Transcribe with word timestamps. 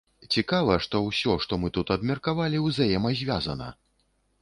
Цікава, 0.35 0.77
што 0.85 1.01
ўсё, 1.09 1.35
што 1.45 1.61
мы 1.65 1.73
тут 1.77 1.93
абмеркавалі, 1.99 2.65
узаемазвязана. 2.67 3.73